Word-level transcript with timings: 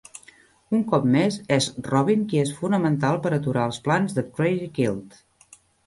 Un 0.77 0.79
cop 0.91 1.05
més, 1.15 1.37
és 1.59 1.67
Robin 1.89 2.25
qui 2.33 2.41
és 2.47 2.55
fonamental 2.63 3.23
per 3.27 3.35
aturar 3.41 3.71
els 3.73 3.81
plans 3.89 4.19
de 4.21 4.29
Crazy 4.37 4.75
Quilt. 4.81 5.25